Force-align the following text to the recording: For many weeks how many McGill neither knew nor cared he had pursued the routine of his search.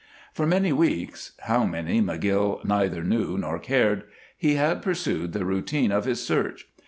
For 0.33 0.47
many 0.47 0.73
weeks 0.73 1.33
how 1.41 1.63
many 1.63 2.01
McGill 2.01 2.65
neither 2.65 3.03
knew 3.03 3.37
nor 3.37 3.59
cared 3.59 4.05
he 4.35 4.55
had 4.55 4.81
pursued 4.81 5.31
the 5.33 5.45
routine 5.45 5.91
of 5.91 6.05
his 6.05 6.25
search. 6.25 6.67